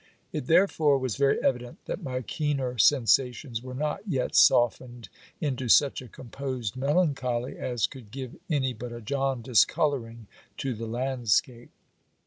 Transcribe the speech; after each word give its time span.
It 0.33 0.47
therefore 0.47 0.97
was 0.97 1.15
very 1.15 1.39
evident 1.43 1.85
that 1.85 2.01
my 2.01 2.23
keener 2.23 2.73
sensa 2.73 3.31
tions 3.35 3.61
were 3.61 3.75
not 3.75 3.99
yet 4.07 4.33
softened 4.35 5.09
into 5.39 5.69
such 5.69 6.01
a 6.01 6.07
composed 6.07 6.75
melancholy, 6.75 7.55
as 7.55 7.85
could 7.85 8.09
give 8.09 8.35
any 8.49 8.73
but 8.73 8.91
a 8.91 8.99
jaundiced 8.99 9.67
colouring 9.67 10.25
to 10.57 10.73
the 10.73 10.87
landscape. 10.87 11.69